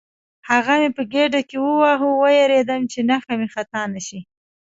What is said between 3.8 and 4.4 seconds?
نه شي.